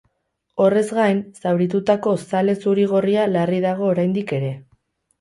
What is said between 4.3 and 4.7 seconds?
ere.